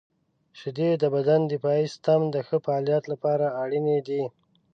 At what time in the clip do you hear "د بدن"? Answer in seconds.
1.01-1.41